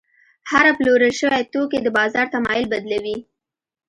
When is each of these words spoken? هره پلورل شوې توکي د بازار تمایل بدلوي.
هره 0.51 0.71
پلورل 0.77 1.13
شوې 1.19 1.41
توکي 1.53 1.79
د 1.83 1.87
بازار 1.97 2.25
تمایل 2.35 2.65
بدلوي. 2.73 3.17